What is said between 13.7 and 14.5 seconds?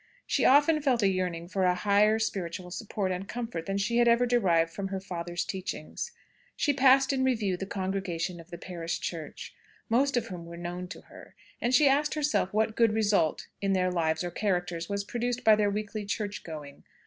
their lives or